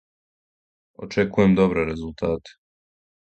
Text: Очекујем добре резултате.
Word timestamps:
Очекујем 1.07 1.53
добре 1.59 1.85
резултате. 1.91 2.57